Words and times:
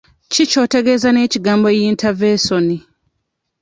Ki 0.33 0.43
ky'otegeeza 0.51 1.09
n'ekigambo 1.11 1.67
yintavensoni? 1.79 2.77